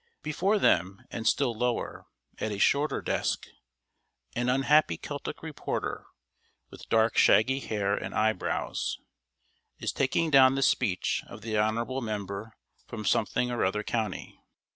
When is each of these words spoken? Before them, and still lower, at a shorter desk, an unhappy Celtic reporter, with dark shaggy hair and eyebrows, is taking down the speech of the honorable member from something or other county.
Before 0.23 0.57
them, 0.57 1.03
and 1.11 1.27
still 1.27 1.55
lower, 1.55 2.07
at 2.39 2.51
a 2.51 2.57
shorter 2.57 3.03
desk, 3.03 3.45
an 4.35 4.49
unhappy 4.49 4.97
Celtic 4.97 5.43
reporter, 5.43 6.07
with 6.71 6.89
dark 6.89 7.19
shaggy 7.19 7.59
hair 7.59 7.93
and 7.93 8.15
eyebrows, 8.15 8.97
is 9.77 9.91
taking 9.91 10.31
down 10.31 10.55
the 10.55 10.63
speech 10.63 11.21
of 11.27 11.41
the 11.43 11.55
honorable 11.55 12.01
member 12.01 12.55
from 12.87 13.05
something 13.05 13.51
or 13.51 13.63
other 13.63 13.83
county. 13.83 14.39